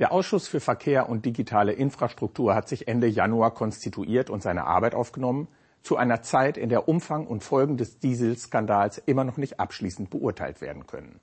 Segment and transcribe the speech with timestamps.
[0.00, 4.94] Der Ausschuss für Verkehr und digitale Infrastruktur hat sich Ende Januar konstituiert und seine Arbeit
[4.94, 5.46] aufgenommen,
[5.82, 10.60] zu einer Zeit, in der Umfang und Folgen des Dieselskandals immer noch nicht abschließend beurteilt
[10.60, 11.20] werden können.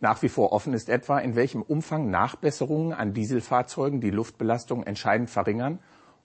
[0.00, 5.30] Nach wie vor offen ist etwa, in welchem Umfang Nachbesserungen an Dieselfahrzeugen die Luftbelastung entscheidend
[5.30, 5.78] verringern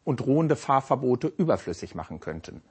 [0.04, 2.64] und drohende Fahrverbote überflüssig machen könnten.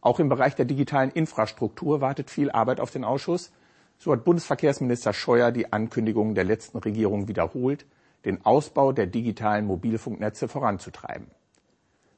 [0.00, 3.52] Auch im Bereich der digitalen Infrastruktur wartet viel Arbeit auf den Ausschuss.
[3.98, 7.84] So hat Bundesverkehrsminister Scheuer die Ankündigung der letzten Regierung wiederholt,
[8.24, 11.28] den Ausbau der digitalen Mobilfunknetze voranzutreiben.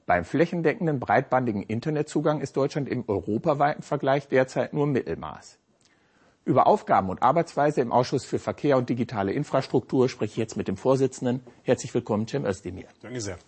[0.06, 5.59] Beim flächendeckenden breitbandigen Internetzugang ist Deutschland im europaweiten Vergleich derzeit nur Mittelmaß.
[6.45, 10.66] Über Aufgaben und Arbeitsweise im Ausschuss für Verkehr und digitale Infrastruktur spreche ich jetzt mit
[10.66, 11.41] dem Vorsitzenden.
[11.62, 12.88] Herzlich willkommen, Cem Özdemir.
[13.01, 13.38] Danke sehr.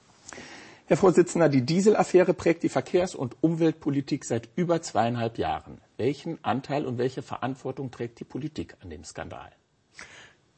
[0.87, 5.81] Herr Vorsitzender, die Dieselaffäre prägt die Verkehrs- und Umweltpolitik seit über zweieinhalb Jahren.
[5.97, 9.51] Welchen Anteil und welche Verantwortung trägt die Politik an dem Skandal?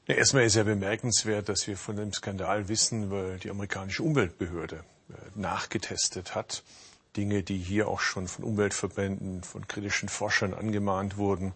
[0.09, 5.13] Erstmal ist ja bemerkenswert, dass wir von dem Skandal wissen, weil die amerikanische Umweltbehörde äh,
[5.35, 6.63] nachgetestet hat.
[7.17, 11.55] Dinge, die hier auch schon von Umweltverbänden, von kritischen Forschern angemahnt wurden,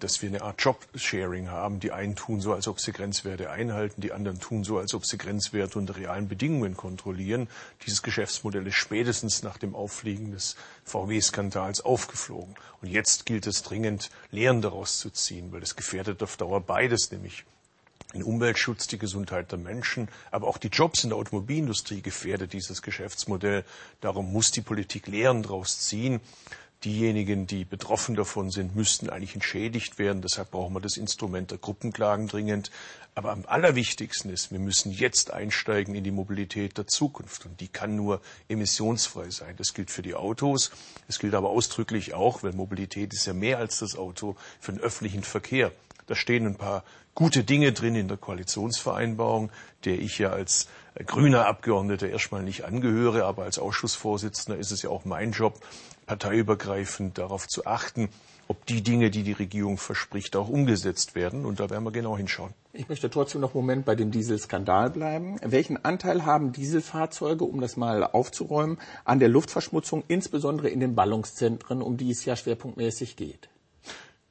[0.00, 1.80] dass wir eine Art Job-Sharing haben.
[1.80, 5.06] Die einen tun so, als ob sie Grenzwerte einhalten, die anderen tun so, als ob
[5.06, 7.48] sie Grenzwerte unter realen Bedingungen kontrollieren.
[7.86, 12.54] Dieses Geschäftsmodell ist spätestens nach dem Auffliegen des VW-Skandals aufgeflogen.
[12.82, 17.10] Und jetzt gilt es dringend, Lehren daraus zu ziehen, weil es gefährdet auf Dauer beides,
[17.12, 17.46] nämlich
[18.14, 22.80] den Umweltschutz, die Gesundheit der Menschen, aber auch die Jobs in der Automobilindustrie gefährdet dieses
[22.82, 23.64] Geschäftsmodell.
[24.00, 26.20] Darum muss die Politik Lehren daraus ziehen.
[26.84, 30.22] Diejenigen, die betroffen davon sind, müssten eigentlich entschädigt werden.
[30.22, 32.70] Deshalb brauchen wir das Instrument der Gruppenklagen dringend.
[33.16, 37.46] Aber am allerwichtigsten ist, wir müssen jetzt einsteigen in die Mobilität der Zukunft.
[37.46, 39.56] Und die kann nur emissionsfrei sein.
[39.56, 40.70] Das gilt für die Autos.
[41.08, 44.80] Es gilt aber ausdrücklich auch, weil Mobilität ist ja mehr als das Auto, für den
[44.80, 45.72] öffentlichen Verkehr.
[46.08, 49.50] Da stehen ein paar gute Dinge drin in der Koalitionsvereinbarung,
[49.84, 50.68] der ich ja als
[51.06, 55.60] grüner Abgeordneter erstmal nicht angehöre, aber als Ausschussvorsitzender ist es ja auch mein Job,
[56.06, 58.08] parteiübergreifend darauf zu achten,
[58.48, 61.44] ob die Dinge, die die Regierung verspricht, auch umgesetzt werden.
[61.44, 62.54] Und da werden wir genau hinschauen.
[62.72, 65.36] Ich möchte trotzdem noch einen Moment bei dem Dieselskandal bleiben.
[65.42, 71.82] Welchen Anteil haben Dieselfahrzeuge, um das mal aufzuräumen, an der Luftverschmutzung, insbesondere in den Ballungszentren,
[71.82, 73.50] um die es ja schwerpunktmäßig geht?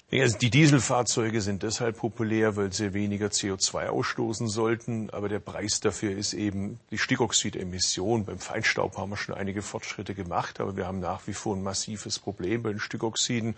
[0.10, 5.10] Also die Dieselfahrzeuge sind deshalb populär, weil sie weniger CO2 ausstoßen sollten.
[5.10, 8.24] Aber der Preis dafür ist eben die Stickoxidemission.
[8.24, 11.62] Beim Feinstaub haben wir schon einige Fortschritte gemacht, aber wir haben nach wie vor ein
[11.62, 13.56] massives Problem bei den Stickoxiden.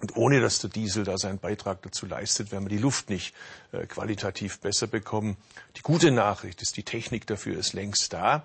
[0.00, 3.34] Und ohne dass der Diesel da seinen Beitrag dazu leistet, werden wir die Luft nicht
[3.72, 5.36] äh, qualitativ besser bekommen.
[5.76, 8.44] Die gute Nachricht ist, die Technik dafür ist längst da.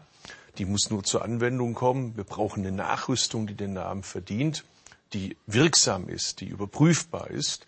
[0.57, 2.17] Die muss nur zur Anwendung kommen.
[2.17, 4.66] Wir brauchen eine Nachrüstung, die den Namen verdient
[5.13, 7.66] die wirksam ist, die überprüfbar ist.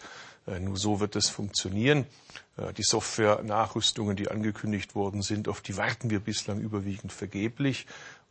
[0.47, 2.05] Äh, nur so wird es funktionieren.
[2.57, 7.85] Äh, die Software-Nachrüstungen, die angekündigt worden sind, auf die warten wir bislang überwiegend vergeblich.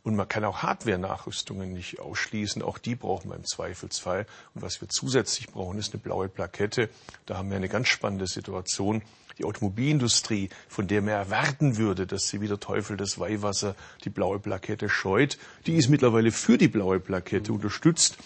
[0.05, 2.61] Und man kann auch Hardware-Nachrüstungen nicht ausschließen.
[2.61, 4.27] Auch die brauchen wir im Zweifelsfall.
[4.53, 6.89] Und was wir zusätzlich brauchen, ist eine blaue Plakette.
[7.25, 9.01] Da haben wir eine ganz spannende Situation.
[9.39, 14.11] Die Automobilindustrie, von der man erwarten würde, dass sie wie der Teufel das Weihwasser die
[14.11, 18.17] blaue Plakette scheut, die ist mittlerweile für die blaue Plakette unterstützt.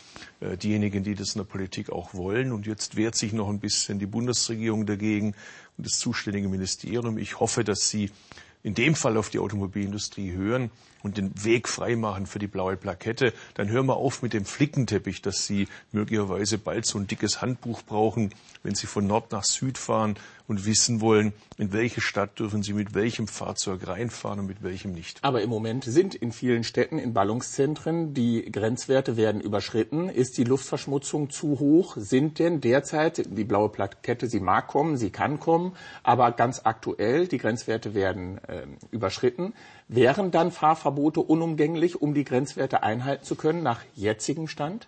[0.41, 2.51] Äh, diejenigen, die das in der Politik auch wollen.
[2.51, 5.33] Und jetzt wehrt sich noch ein bisschen die Bundesregierung dagegen
[5.77, 7.17] und das zuständige Ministerium.
[7.17, 8.11] Ich hoffe, dass Sie
[8.63, 10.69] in dem Fall auf die Automobilindustrie hören
[11.01, 15.21] und den Weg freimachen für die blaue Plakette, dann hören wir auf mit dem Flickenteppich,
[15.21, 18.33] dass Sie möglicherweise bald so ein dickes Handbuch brauchen,
[18.63, 20.15] wenn Sie von Nord nach Süd fahren
[20.49, 24.91] und wissen wollen, in welche Stadt dürfen Sie mit welchem Fahrzeug reinfahren und mit welchem
[24.91, 25.19] nicht.
[25.23, 30.09] Aber im Moment sind in vielen Städten, in Ballungszentren, die Grenzwerte werden überschritten.
[30.09, 31.95] Ist die Luftverschmutzung zu hoch?
[31.97, 37.27] Sind denn derzeit, die blaue Plakette, sie mag kommen, sie kann kommen, aber ganz aktuell,
[37.27, 39.53] die Grenzwerte werden äh, überschritten.
[39.87, 44.87] Wären dann Fahrverbote unumgänglich, um die Grenzwerte einhalten zu können nach jetzigem Stand?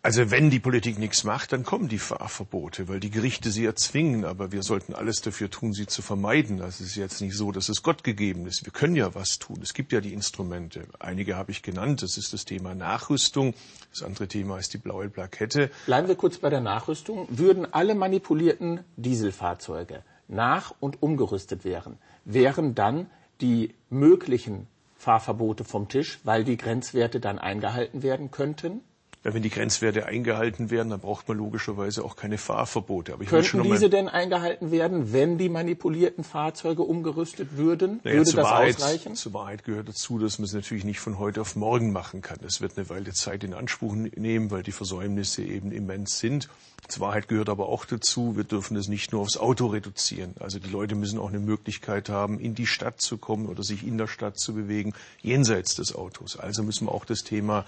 [0.00, 4.24] Also wenn die Politik nichts macht, dann kommen die Fahrverbote, weil die Gerichte sie erzwingen.
[4.24, 6.58] Aber wir sollten alles dafür tun, sie zu vermeiden.
[6.58, 8.64] Das ist jetzt nicht so, dass es Gott gegeben ist.
[8.64, 9.58] Wir können ja was tun.
[9.60, 10.86] Es gibt ja die Instrumente.
[11.00, 12.02] Einige habe ich genannt.
[12.02, 13.54] Das ist das Thema Nachrüstung.
[13.90, 15.68] Das andere Thema ist die blaue Plakette.
[15.86, 17.26] Bleiben wir kurz bei der Nachrüstung.
[17.30, 26.20] Würden alle manipulierten Dieselfahrzeuge nach- und umgerüstet werden, wären dann die möglichen Fahrverbote vom Tisch,
[26.22, 28.80] weil die Grenzwerte dann eingehalten werden könnten?
[29.24, 33.14] Ja, wenn die Grenzwerte eingehalten werden, dann braucht man logischerweise auch keine Fahrverbote.
[33.14, 38.00] Aber ich Könnten diese denn eingehalten werden, wenn die manipulierten Fahrzeuge umgerüstet würden?
[38.04, 39.16] Naja, Würde das Wahrheit, ausreichen?
[39.16, 42.38] Zur Wahrheit gehört dazu, dass man es natürlich nicht von heute auf morgen machen kann.
[42.46, 46.48] Es wird eine Weile Zeit in Anspruch nehmen, weil die Versäumnisse eben immens sind.
[46.86, 50.34] Zur Wahrheit gehört aber auch dazu, wir dürfen es nicht nur aufs Auto reduzieren.
[50.38, 53.84] Also die Leute müssen auch eine Möglichkeit haben, in die Stadt zu kommen oder sich
[53.84, 56.38] in der Stadt zu bewegen, jenseits des Autos.
[56.38, 57.64] Also müssen wir auch das Thema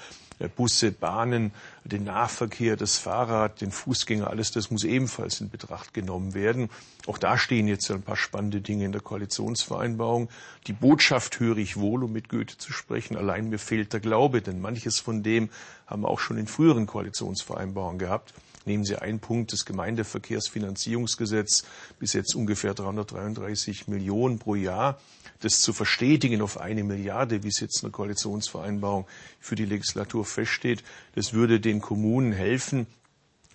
[0.49, 1.53] Busse, Bahnen,
[1.85, 6.71] den Nahverkehr, das Fahrrad, den Fußgänger, alles das muss ebenfalls in Betracht genommen werden.
[7.07, 10.29] Auch da stehen jetzt ein paar spannende Dinge in der Koalitionsvereinbarung.
[10.67, 13.17] Die Botschaft höre ich wohl, um mit Goethe zu sprechen.
[13.17, 15.51] Allein mir fehlt der Glaube, denn manches von dem
[15.87, 18.35] haben wir auch schon in früheren Koalitionsvereinbarungen gehabt.
[18.71, 21.65] Nehmen Sie einen Punkt, das Gemeindeverkehrsfinanzierungsgesetz,
[21.99, 25.01] bis jetzt ungefähr 333 Millionen pro Jahr.
[25.41, 29.09] Das zu verstetigen auf eine Milliarde, wie es jetzt in der Koalitionsvereinbarung
[29.41, 30.85] für die Legislatur feststeht,
[31.17, 32.87] das würde den Kommunen helfen,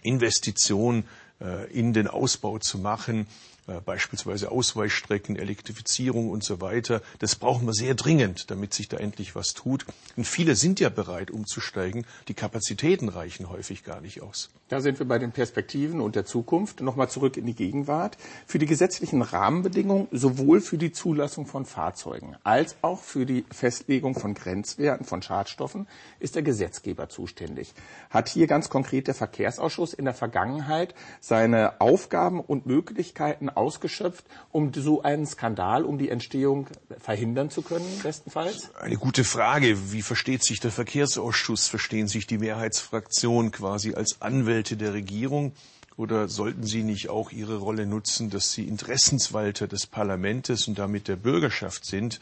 [0.04, 1.06] Investitionen
[1.40, 3.26] äh, in den Ausbau zu machen,
[3.66, 7.02] beispielsweise Ausweichstrecken, Elektrifizierung und so weiter.
[7.20, 9.86] Das brauchen wir sehr dringend, damit sich da endlich was tut.
[10.16, 12.06] Und viele sind ja bereit, umzusteigen.
[12.28, 14.50] Die Kapazitäten reichen häufig gar nicht aus.
[14.68, 16.82] Da sind wir bei den Perspektiven und der Zukunft.
[16.82, 18.18] Nochmal zurück in die Gegenwart.
[18.48, 24.16] Für die gesetzlichen Rahmenbedingungen sowohl für die Zulassung von Fahrzeugen als auch für die Festlegung
[24.16, 25.88] von Grenzwerten von Schadstoffen
[26.20, 27.74] ist der Gesetzgeber zuständig.
[28.10, 34.74] Hat hier ganz konkret der Verkehrsausschuss in der Vergangenheit seine Aufgaben und Möglichkeiten ausgeschöpft, um
[34.74, 36.68] so einen Skandal, um die Entstehung
[37.00, 38.74] verhindern zu können, bestenfalls?
[38.76, 39.92] Eine gute Frage.
[39.92, 41.68] Wie versteht sich der Verkehrsausschuss?
[41.68, 45.54] Verstehen sich die Mehrheitsfraktionen quasi als Anwälte der Regierung?
[45.98, 51.08] Oder sollten Sie nicht auch Ihre Rolle nutzen, dass Sie Interessenswalter des Parlaments und damit
[51.08, 52.20] der Bürgerschaft sind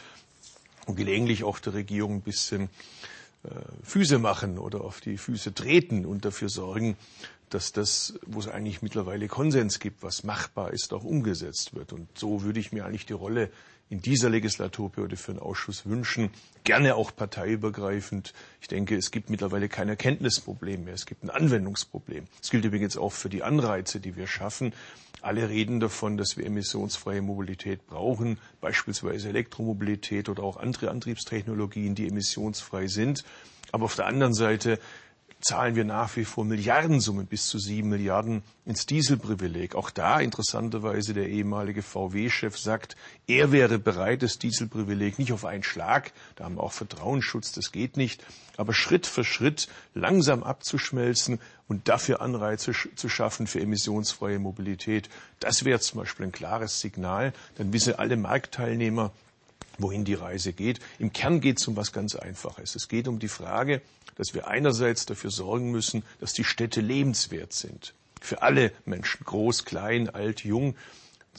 [0.85, 2.69] und gelegentlich auch der Regierung ein bisschen
[3.43, 3.49] äh,
[3.83, 6.95] Füße machen oder auf die Füße treten und dafür sorgen,
[7.49, 11.93] dass das, wo es eigentlich mittlerweile Konsens gibt, was machbar ist, auch umgesetzt wird.
[11.93, 13.51] Und so würde ich mir eigentlich die Rolle
[13.89, 16.31] in dieser Legislaturperiode für einen Ausschuss wünschen.
[16.63, 18.33] Gerne auch parteiübergreifend.
[18.59, 20.95] Ich denke, es gibt mittlerweile kein Erkenntnisproblem mehr.
[20.95, 22.25] Es gibt ein Anwendungsproblem.
[22.39, 24.73] Das gilt übrigens auch für die Anreize, die wir schaffen.
[25.21, 32.07] Alle reden davon, dass wir emissionsfreie Mobilität brauchen, beispielsweise Elektromobilität oder auch andere Antriebstechnologien, die
[32.07, 33.23] emissionsfrei sind.
[33.71, 34.79] Aber auf der anderen Seite
[35.43, 39.75] zahlen wir nach wie vor Milliardensummen bis zu sieben Milliarden ins Dieselprivileg.
[39.75, 42.95] Auch da interessanterweise der ehemalige VW-Chef sagt,
[43.27, 47.71] er wäre bereit, das Dieselprivileg nicht auf einen Schlag, da haben wir auch Vertrauensschutz, das
[47.71, 48.25] geht nicht,
[48.55, 55.09] aber Schritt für Schritt langsam abzuschmelzen und dafür Anreize zu schaffen für emissionsfreie Mobilität.
[55.39, 57.33] Das wäre zum Beispiel ein klares Signal.
[57.55, 59.11] Dann wissen alle Marktteilnehmer,
[59.77, 60.79] wohin die Reise geht.
[60.99, 62.75] Im Kern geht es um was ganz Einfaches.
[62.75, 63.81] Es geht um die Frage,
[64.15, 67.93] dass wir einerseits dafür sorgen müssen, dass die Städte lebenswert sind.
[68.21, 70.75] Für alle Menschen, groß, klein, alt, jung.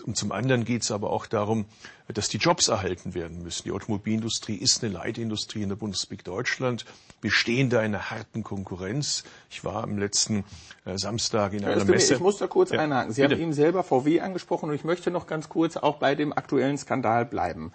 [0.04, 1.66] Und zum anderen geht es aber auch darum,
[2.08, 3.62] dass die Jobs erhalten werden müssen.
[3.64, 6.84] Die Automobilindustrie ist eine Leitindustrie in der Bundesrepublik Deutschland.
[7.22, 9.22] Wir stehen da in einer harten Konkurrenz.
[9.50, 10.44] Ich war am letzten
[10.84, 12.14] äh, Samstag in einer Messe.
[12.14, 13.12] Ich muss da kurz ja, einhaken.
[13.12, 13.36] Sie bitte.
[13.36, 16.76] haben eben selber VW angesprochen und ich möchte noch ganz kurz auch bei dem aktuellen
[16.76, 17.72] Skandal bleiben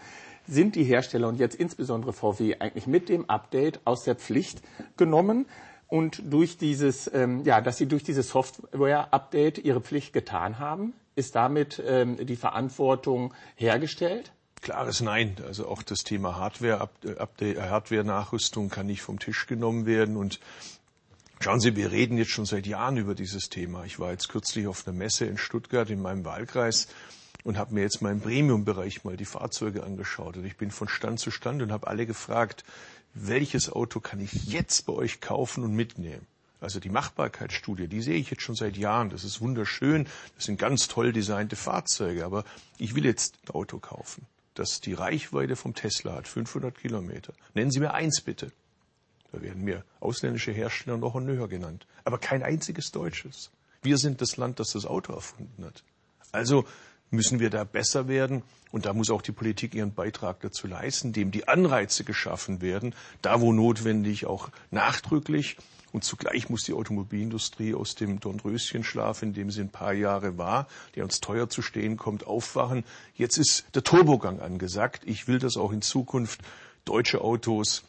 [0.50, 4.62] sind die Hersteller und jetzt insbesondere VW eigentlich mit dem Update aus der Pflicht
[4.98, 5.46] genommen
[5.88, 11.36] und durch dieses, ähm, ja, dass sie durch dieses Software-Update ihre Pflicht getan haben, ist
[11.36, 14.32] damit ähm, die Verantwortung hergestellt?
[14.62, 15.38] Klares Nein.
[15.46, 20.40] Also auch das Thema Hardware, äh, Hardware-Nachrüstung kann nicht vom Tisch genommen werden und
[21.42, 23.86] Schauen Sie, wir reden jetzt schon seit Jahren über dieses Thema.
[23.86, 26.90] Ich war jetzt kürzlich auf einer Messe in Stuttgart in meinem Wahlkreis
[27.44, 30.38] und habe mir jetzt mal im Premium-Bereich mal die Fahrzeuge angeschaut.
[30.38, 32.64] Und ich bin von Stand zu Stand und habe alle gefragt,
[33.14, 36.28] welches Auto kann ich jetzt bei euch kaufen und mitnehmen?
[36.62, 39.10] Also die Machbarkeitsstudie, die sehe ich jetzt schon seit Jahren.
[39.10, 40.08] Das ist wunderschön.
[40.36, 42.26] Das sind ganz toll designte Fahrzeuge.
[42.26, 42.44] Aber
[42.78, 47.34] ich will jetzt ein Auto kaufen, das die Reichweite vom Tesla hat, 500 Kilometer.
[47.54, 48.52] Nennen Sie mir eins bitte.
[49.32, 51.86] Da werden mir ausländische Hersteller noch und nöcher genannt.
[52.04, 53.52] Aber kein einziges deutsches.
[53.82, 55.84] Wir sind das Land, das das Auto erfunden hat.
[56.32, 56.66] Also
[57.12, 58.44] müssen wir da besser werden.
[58.72, 62.94] Und da muss auch die Politik ihren Beitrag dazu leisten, indem die Anreize geschaffen werden,
[63.22, 65.58] da wo notwendig auch nachdrücklich.
[65.92, 70.68] Und zugleich muss die Automobilindustrie aus dem Dornröschenschlaf, in dem sie ein paar Jahre war,
[70.96, 72.84] der uns teuer zu stehen kommt, aufwachen.
[73.16, 75.02] Jetzt ist der Turbogang angesagt.
[75.06, 76.42] Ich will, dass auch in Zukunft
[76.86, 77.84] deutsche Autos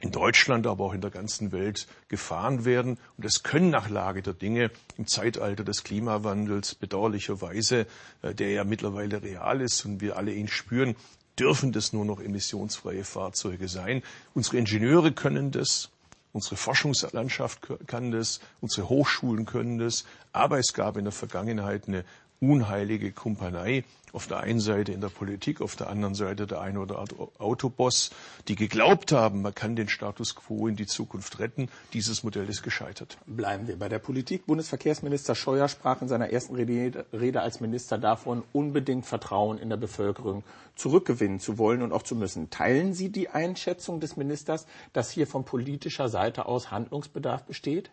[0.00, 2.98] in Deutschland, aber auch in der ganzen Welt gefahren werden.
[3.16, 7.86] Und es können nach Lage der Dinge im Zeitalter des Klimawandels bedauerlicherweise,
[8.22, 10.94] äh, der ja mittlerweile real ist und wir alle ihn spüren,
[11.38, 14.02] dürfen das nur noch emissionsfreie Fahrzeuge sein.
[14.34, 15.90] Unsere Ingenieure können das.
[16.32, 22.04] unsere Forschungslandschaft kann das, unsere Hochschulen können das, aber es gab in der Vergangenheit eine
[22.38, 23.84] unheilige Kumpanei.
[24.12, 27.28] Auf der einen Seite in der Politik, auf der anderen Seite der eine oder andere
[27.38, 28.10] Autoboss,
[28.48, 31.68] die geglaubt haben, man kann den Status quo in die Zukunft retten.
[31.92, 33.18] Dieses Modell ist gescheitert.
[33.26, 34.46] Bleiben wir bei der Politik.
[34.46, 40.42] Bundesverkehrsminister Scheuer sprach in seiner ersten Rede, als Minister davon, unbedingt Vertrauen in der Bevölkerung
[40.74, 42.50] zurückgewinnen zu wollen und auch zu müssen.
[42.50, 47.90] Teilen Sie die Einschätzung des Ministers, dass hier von politischer Seite aus Handlungsbedarf besteht?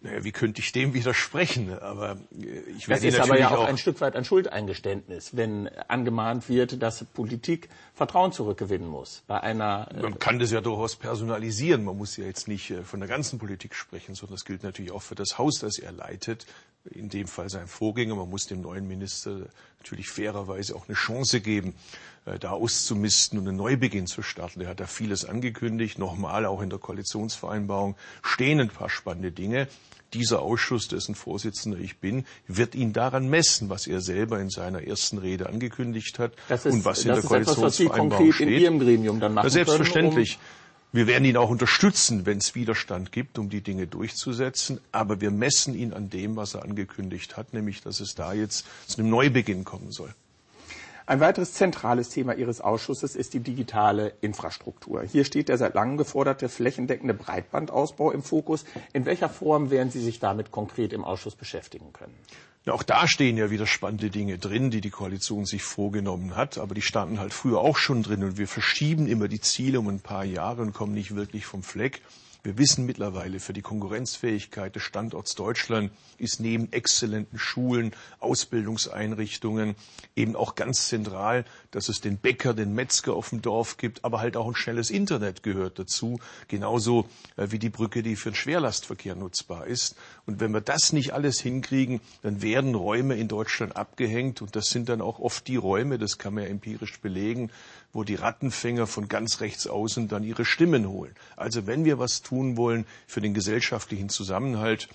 [0.00, 1.78] Naja, wie könnte ich dem widersprechen?
[1.78, 5.36] Aber äh, ich werde Das ist aber ja auch, auch ein Stück weit ein Schuldeingeständnis,
[5.36, 5.51] wenn
[5.88, 9.22] angemahnt wird, dass Politik Vertrauen zurückgewinnen muss.
[9.26, 11.84] Bei einer äh, man kann das ja durchaus personalisieren.
[11.84, 14.92] Man muss ja jetzt nicht äh, von der ganzen Politik sprechen, sondern das gilt natürlich
[14.92, 16.46] auch für das Haus, das er leitet.
[16.90, 18.16] In dem Fall sein Vorgänger.
[18.16, 19.46] Man muss dem neuen Minister
[19.78, 21.74] natürlich fairerweise auch eine Chance geben,
[22.40, 24.60] da auszumisten und einen Neubeginn zu starten.
[24.60, 25.98] Er hat da vieles angekündigt.
[25.98, 29.68] Nochmal, auch in der Koalitionsvereinbarung stehen ein paar spannende Dinge
[30.14, 34.82] dieser Ausschuss, dessen Vorsitzender ich bin, wird ihn daran messen, was er selber in seiner
[34.82, 38.48] ersten Rede angekündigt hat ist, und was in der Koalitionsvereinbarung steht.
[38.48, 40.32] In Ihrem Gremium dann machen ja, selbstverständlich.
[40.32, 44.78] Können, um wir werden ihn auch unterstützen, wenn es Widerstand gibt, um die Dinge durchzusetzen.
[44.92, 48.66] Aber wir messen ihn an dem, was er angekündigt hat, nämlich, dass es da jetzt
[48.86, 50.14] zu einem Neubeginn kommen soll.
[51.04, 55.02] Ein weiteres zentrales Thema Ihres Ausschusses ist die digitale Infrastruktur.
[55.02, 58.64] Hier steht der seit langem geforderte flächendeckende Breitbandausbau im Fokus.
[58.92, 62.14] In welcher Form werden Sie sich damit konkret im Ausschuss beschäftigen können?
[62.64, 66.58] Ja, auch da stehen ja wieder spannende Dinge drin, die die Koalition sich vorgenommen hat,
[66.58, 69.88] aber die standen halt früher auch schon drin und wir verschieben immer die Ziele um
[69.88, 72.02] ein paar Jahre und kommen nicht wirklich vom Fleck.
[72.44, 79.76] Wir wissen mittlerweile, für die Konkurrenzfähigkeit des Standorts Deutschland ist neben exzellenten Schulen, Ausbildungseinrichtungen
[80.16, 84.18] eben auch ganz zentral, dass es den Bäcker, den Metzger auf dem Dorf gibt, aber
[84.18, 86.18] halt auch ein schnelles Internet gehört dazu,
[86.48, 89.94] genauso äh, wie die Brücke, die für den Schwerlastverkehr nutzbar ist.
[90.26, 94.70] Und wenn wir das nicht alles hinkriegen, dann werden Räume in Deutschland abgehängt und das
[94.70, 97.52] sind dann auch oft die Räume, das kann man ja empirisch belegen,
[97.92, 101.14] wo die Rattenfänger von ganz rechts außen dann ihre Stimmen holen.
[101.36, 104.88] Also wenn wir was tun wollen für den gesellschaftlichen Zusammenhalt,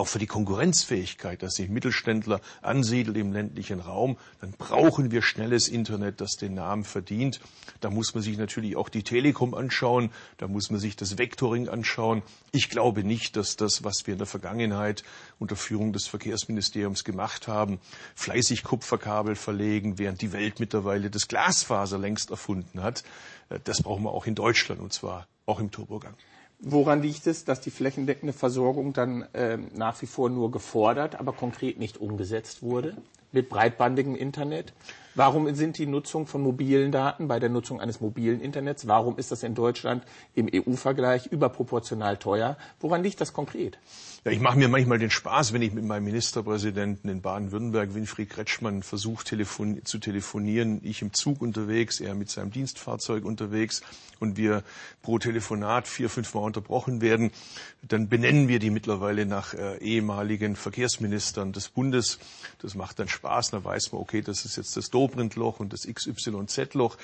[0.00, 5.68] auch für die Konkurrenzfähigkeit, dass sich Mittelständler ansiedeln im ländlichen Raum, dann brauchen wir schnelles
[5.68, 7.40] Internet, das den Namen verdient.
[7.80, 11.68] Da muss man sich natürlich auch die Telekom anschauen, da muss man sich das Vectoring
[11.68, 12.22] anschauen.
[12.50, 15.04] Ich glaube nicht, dass das, was wir in der Vergangenheit
[15.38, 17.78] unter Führung des Verkehrsministeriums gemacht haben,
[18.14, 23.04] fleißig Kupferkabel verlegen, während die Welt mittlerweile das Glasfaser längst erfunden hat,
[23.64, 26.14] das brauchen wir auch in Deutschland und zwar auch im Turbogang.
[26.62, 31.32] Woran liegt es, dass die flächendeckende Versorgung dann äh, nach wie vor nur gefordert, aber
[31.32, 32.96] konkret nicht umgesetzt wurde
[33.32, 34.72] mit breitbandigem Internet?
[35.16, 39.32] Warum sind die Nutzung von mobilen Daten bei der Nutzung eines mobilen Internets, warum ist
[39.32, 42.56] das in Deutschland im EU-Vergleich überproportional teuer?
[42.78, 43.78] Woran liegt das konkret?
[44.24, 48.30] Ja, ich mache mir manchmal den Spaß, wenn ich mit meinem Ministerpräsidenten in Baden-Württemberg, Winfried
[48.30, 50.80] Kretschmann, versuche telefon zu telefonieren.
[50.84, 53.80] Ich im Zug unterwegs, er mit seinem Dienstfahrzeug unterwegs
[54.20, 54.62] und wir
[55.02, 57.32] pro Telefonat vier, fünf Mal unterbrochen werden.
[57.82, 62.18] Dann benennen wir die mittlerweile nach äh, ehemaligen Verkehrsministern des Bundes.
[62.60, 63.19] Das macht dann Spaß.
[63.22, 66.96] Da weiß man, okay, das ist jetzt das Dobrindt-Loch und das XYZ-Loch.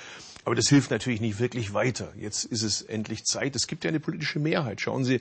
[0.45, 2.13] Aber das hilft natürlich nicht wirklich weiter.
[2.17, 3.55] Jetzt ist es endlich Zeit.
[3.55, 4.81] Es gibt ja eine politische Mehrheit.
[4.81, 5.19] Schauen Sie,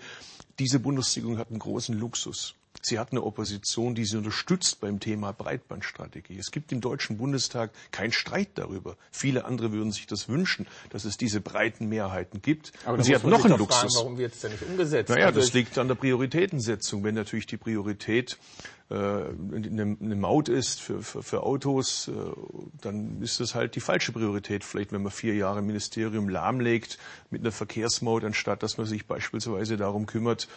[0.59, 2.55] diese Bundesregierung hat einen großen Luxus.
[2.83, 6.39] Sie hat eine Opposition, die sie unterstützt beim Thema Breitbandstrategie.
[6.39, 8.97] Es gibt im Deutschen Bundestag keinen Streit darüber.
[9.11, 12.73] Viele andere würden sich das wünschen, dass es diese breiten Mehrheiten gibt.
[12.85, 13.79] Aber sie hat noch einen Luxus.
[13.79, 15.11] Fragen, warum wird es denn nicht umgesetzt?
[15.11, 17.05] Naja, also das liegt an der Prioritätensetzung.
[17.05, 18.39] Wenn natürlich die Priorität
[18.89, 22.13] äh, eine, eine Maut ist für, für, für Autos, äh,
[22.81, 24.63] dann ist das halt die falsche Priorität.
[24.63, 26.99] Vielleicht, wenn man vier Jahre im Ministerium lahmlegt
[27.31, 30.49] mit einer Verkehrsmaut, anstatt dass man sich beispielsweise darum kümmert,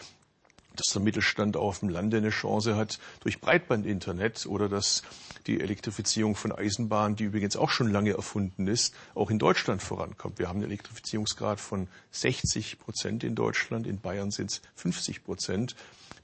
[0.80, 5.04] dass der Mittelstand auf dem Lande eine Chance hat durch Breitbandinternet oder dass
[5.48, 10.40] die Elektrifizierung von Eisenbahnen, die übrigens auch schon lange erfunden ist, auch in Deutschland vorankommt.
[10.40, 15.76] Wir haben einen Elektrifizierungsgrad von 60 Prozent in Deutschland, in Bayern sind es 50 Prozent.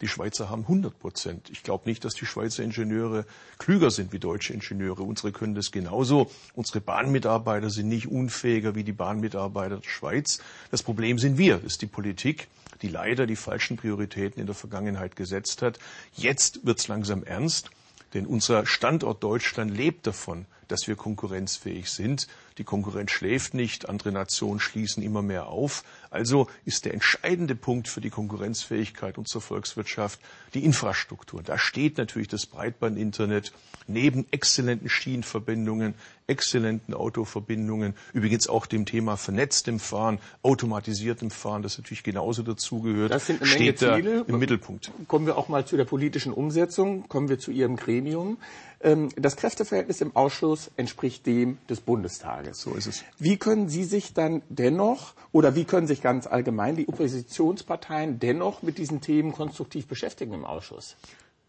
[0.02, 1.50] Die Schweizer haben 100 Prozent.
[1.50, 3.26] Ich glaube nicht, dass die Schweizer Ingenieure
[3.58, 5.04] klüger sind wie deutsche Ingenieure.
[5.04, 6.30] Unsere können das genauso.
[6.54, 10.40] Unsere Bahnmitarbeiter sind nicht unfähiger wie die Bahnmitarbeiter der Schweiz.
[10.70, 12.48] Das Problem sind wir, das ist die Politik,
[12.82, 15.80] die leider die falschen Prioritäten in der Vergangenheit gesetzt hat.
[16.14, 17.72] Jetzt wird es langsam ernst.
[18.14, 22.28] Denn unser Standort Deutschland lebt davon, dass wir konkurrenzfähig sind.
[22.58, 25.84] Die Konkurrenz schläft nicht, andere Nationen schließen immer mehr auf.
[26.15, 30.19] Also ist der entscheidende Punkt für die Konkurrenzfähigkeit unserer Volkswirtschaft
[30.53, 31.43] die Infrastruktur.
[31.43, 33.51] Da steht natürlich das Breitbandinternet
[33.88, 35.93] neben exzellenten Schienenverbindungen,
[36.27, 43.27] exzellenten Autoverbindungen, übrigens auch dem Thema vernetztem Fahren, automatisiertem Fahren, das natürlich genauso dazugehört, das
[43.27, 44.25] sind eine steht Menge da Ziele.
[44.27, 44.91] im Mittelpunkt.
[45.07, 48.38] Kommen wir auch mal zu der politischen Umsetzung, kommen wir zu Ihrem Gremium.
[48.81, 52.62] Ähm, das Kräfteverhältnis im Ausschuss entspricht dem des Bundestages.
[52.62, 53.03] So ist es.
[53.19, 58.62] Wie können Sie sich dann dennoch oder wie können sich ganz allgemein die Oppositionsparteien dennoch
[58.62, 60.98] mit diesen Themen konstruktiv beschäftigen im Ausschuss?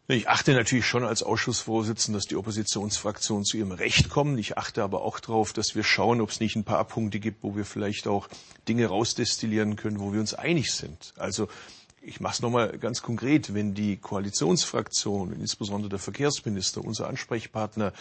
[0.08, 4.38] Ich achte natürlich schon als Ausschussvorsitzender, dass die Oppositionsfraktionen zu ihrem Recht kommen.
[4.38, 7.42] Ich achte aber auch darauf, dass wir schauen, ob es nicht ein paar Punkte gibt,
[7.42, 8.28] wo wir vielleicht auch
[8.66, 11.12] Dinge rausdestillieren können, wo wir uns einig sind.
[11.18, 11.48] Also
[12.00, 17.92] ich mache es nochmal ganz konkret, wenn die Koalitionsfraktion, insbesondere der Verkehrsminister, unser Ansprechpartner,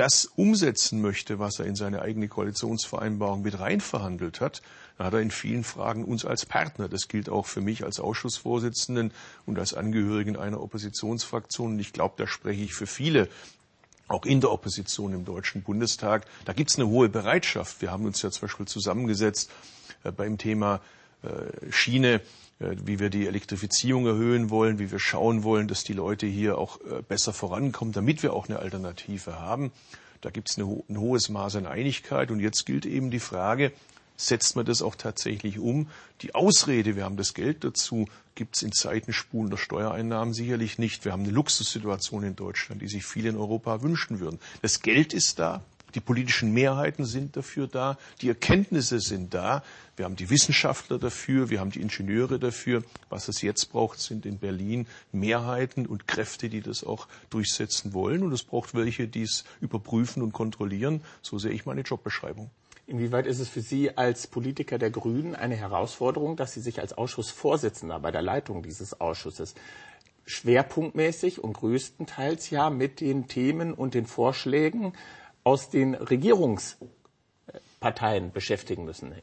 [0.00, 4.62] das umsetzen möchte, was er in seine eigene Koalitionsvereinbarung mit reinverhandelt hat,
[4.96, 6.88] dann hat er in vielen Fragen uns als Partner.
[6.88, 9.12] Das gilt auch für mich als Ausschussvorsitzenden
[9.44, 11.72] und als Angehörigen einer Oppositionsfraktion.
[11.72, 13.28] Und ich glaube, da spreche ich für viele
[14.08, 16.24] auch in der Opposition im Deutschen Bundestag.
[16.46, 17.82] Da gibt es eine hohe Bereitschaft.
[17.82, 19.50] Wir haben uns ja zum Beispiel zusammengesetzt
[20.02, 20.80] äh, beim Thema
[21.22, 22.22] äh, Schiene
[22.60, 26.80] wie wir die Elektrifizierung erhöhen wollen, wie wir schauen wollen, dass die Leute hier auch
[26.82, 29.72] äh, besser vorankommen, damit wir auch eine Alternative haben.
[30.20, 32.30] Da gibt es ein hohes Maß an Einigkeit.
[32.30, 33.72] Und jetzt gilt eben die Frage,
[34.16, 35.88] setzt man das auch tatsächlich um?
[36.20, 41.04] Die Ausrede, wir haben das Geld dazu, gibt es in Zeiten spulender Steuereinnahmen sicherlich nicht.
[41.04, 44.38] Wir haben eine Luxussituation in Deutschland, die sich viele in Europa wünschen würden.
[44.60, 45.62] Das Geld ist da,
[45.94, 49.62] die politischen Mehrheiten sind dafür da, die Erkenntnisse sind da,
[50.00, 52.82] wir haben die Wissenschaftler dafür, wir haben die Ingenieure dafür.
[53.10, 58.22] Was es jetzt braucht, sind in Berlin Mehrheiten und Kräfte, die das auch durchsetzen wollen.
[58.22, 61.02] Und es braucht welche, die es überprüfen und kontrollieren.
[61.20, 62.48] So sehe ich meine Jobbeschreibung.
[62.86, 66.96] Inwieweit ist es für Sie als Politiker der Grünen eine Herausforderung, dass Sie sich als
[66.96, 69.54] Ausschussvorsitzender bei der Leitung dieses Ausschusses
[70.24, 74.94] schwerpunktmäßig und größtenteils ja mit den Themen und den Vorschlägen
[75.44, 79.14] aus den Regierungsparteien beschäftigen müssen.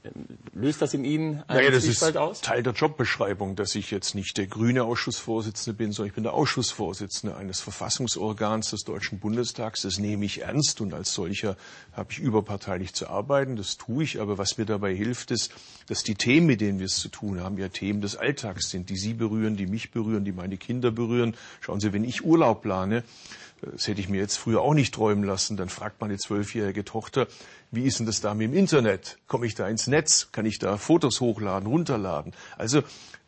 [0.54, 2.42] Löst das in Ihnen einen naja, das ist aus?
[2.42, 6.34] Teil der Jobbeschreibung, dass ich jetzt nicht der grüne Ausschussvorsitzende bin, sondern ich bin der
[6.34, 9.84] Ausschussvorsitzende eines Verfassungsorgans des Deutschen Bundestags.
[9.84, 11.56] Das nehme ich ernst und als solcher
[11.94, 13.56] habe ich überparteilich zu arbeiten.
[13.56, 14.20] Das tue ich.
[14.20, 15.52] Aber was mir dabei hilft, ist,
[15.88, 18.90] dass die Themen, mit denen wir es zu tun haben, ja Themen des Alltags sind,
[18.90, 21.36] die Sie berühren, die mich berühren, die meine Kinder berühren.
[21.62, 23.04] Schauen Sie, wenn ich Urlaub plane,
[23.62, 25.58] das hätte ich mir jetzt früher auch nicht träumen lassen.
[25.58, 27.28] Dann fragt meine zwölfjährige Tochter,
[27.72, 29.18] wie ist denn das da mit dem Internet?
[29.28, 30.30] Komme ich da ins Netz?
[30.32, 32.34] Kann ich da Fotos hochladen, runterladen?
[32.58, 32.84] Also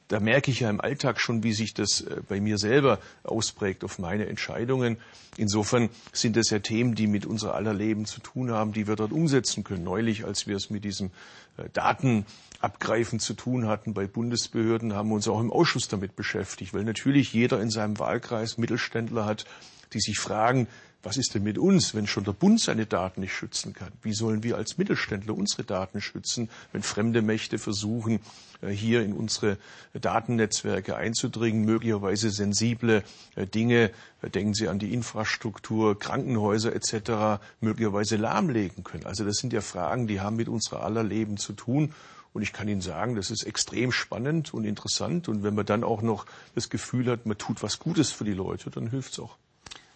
[0.10, 3.84] da merke ich ja im Alltag schon, wie sich das äh, bei mir selber ausprägt
[3.84, 4.98] auf meine Entscheidungen.
[5.38, 8.96] Insofern sind das ja Themen, die mit unser aller Leben zu tun haben, die wir
[8.96, 9.84] dort umsetzen können.
[9.84, 11.12] Neulich, als wir es mit diesem
[11.58, 16.74] äh, Datenabgreifen zu tun hatten bei Bundesbehörden, haben wir uns auch im Ausschuss damit beschäftigt,
[16.74, 19.46] weil natürlich jeder in seinem Wahlkreis Mittelständler hat,
[19.94, 20.68] die sich fragen,
[21.02, 23.94] was ist denn mit uns, wenn schon der Bund seine Daten nicht schützen kann?
[24.02, 28.20] Wie sollen wir als Mittelständler unsere Daten schützen, wenn fremde Mächte versuchen,
[28.62, 29.58] äh, hier in unsere
[29.94, 33.04] Datennetzwerke einzudringen, möglicherweise sensible
[33.38, 39.06] äh, Dinge, äh, denken Sie an die Infrastruktur, Krankenhäuser etc., möglicherweise lahmlegen können?
[39.06, 41.94] Also das sind ja Fragen, die haben mit unserer aller Leben zu tun.
[42.34, 45.30] Und ich kann Ihnen sagen, das ist extrem spannend und interessant.
[45.30, 46.26] Und wenn man dann auch noch
[46.56, 49.38] das Gefühl hat, man tut was Gutes für die Leute, dann hilft es auch.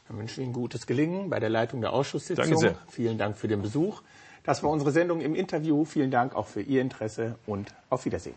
[0.08, 2.46] Dann wünsche ich Ihnen gutes Gelingen bei der Leitung der Ausschusssitzung.
[2.46, 2.78] Danke sehr.
[2.90, 4.02] Vielen Dank für den Besuch.
[4.44, 5.86] Das war unsere Sendung im Interview.
[5.86, 8.36] Vielen Dank auch für Ihr Interesse und auf Wiedersehen.